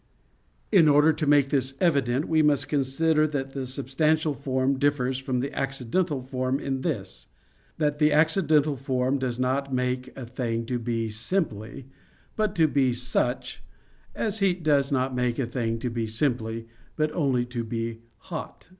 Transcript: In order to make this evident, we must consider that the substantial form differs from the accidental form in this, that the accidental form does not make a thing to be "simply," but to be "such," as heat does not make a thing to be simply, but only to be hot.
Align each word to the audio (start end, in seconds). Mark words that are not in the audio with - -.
In 0.71 0.87
order 0.87 1.13
to 1.13 1.27
make 1.27 1.49
this 1.49 1.75
evident, 1.79 2.27
we 2.27 2.41
must 2.41 2.67
consider 2.67 3.27
that 3.27 3.51
the 3.51 3.67
substantial 3.67 4.33
form 4.33 4.79
differs 4.79 5.19
from 5.19 5.41
the 5.41 5.53
accidental 5.55 6.23
form 6.23 6.59
in 6.59 6.81
this, 6.81 7.27
that 7.77 7.99
the 7.99 8.11
accidental 8.11 8.75
form 8.75 9.19
does 9.19 9.37
not 9.37 9.71
make 9.71 10.11
a 10.17 10.25
thing 10.25 10.65
to 10.65 10.79
be 10.79 11.09
"simply," 11.11 11.85
but 12.35 12.55
to 12.55 12.67
be 12.67 12.93
"such," 12.93 13.61
as 14.15 14.39
heat 14.39 14.63
does 14.63 14.91
not 14.91 15.13
make 15.13 15.37
a 15.37 15.45
thing 15.45 15.77
to 15.77 15.89
be 15.91 16.07
simply, 16.07 16.67
but 16.95 17.11
only 17.11 17.45
to 17.45 17.63
be 17.63 17.99
hot. 18.31 18.69